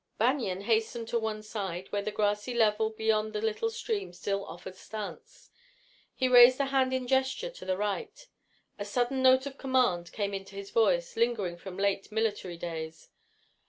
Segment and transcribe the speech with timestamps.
[0.17, 4.73] Banion hastened to one side, where a grassy level beyond the little stream still offered
[4.75, 5.51] stance.
[6.15, 8.25] He raised a hand in gesture to the right.
[8.79, 13.09] A sudden note of command came into his voice, lingering from late military days.